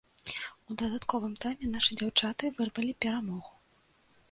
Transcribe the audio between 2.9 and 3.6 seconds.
перамогу.